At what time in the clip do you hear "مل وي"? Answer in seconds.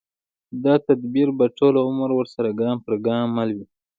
3.37-3.65